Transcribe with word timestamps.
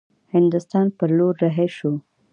هندوستان 0.33 0.85
پر 0.97 1.09
لور 1.17 1.33
رهي 1.43 1.67
شي. 1.77 1.91